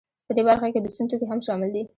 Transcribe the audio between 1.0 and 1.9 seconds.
توکي هم شامل دي